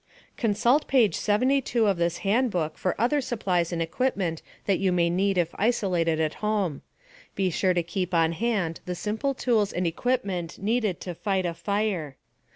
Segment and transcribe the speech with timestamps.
[0.35, 5.37] Consult page 72 of this handbook for other supplies and equipment that you may need
[5.37, 6.81] if isolated at home.
[7.35, 11.53] Be sure to keep on hand the simple tools and equipment needed to fight a
[11.53, 12.15] fire.